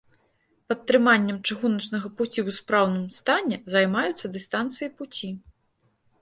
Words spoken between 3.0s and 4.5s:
стане займаюцца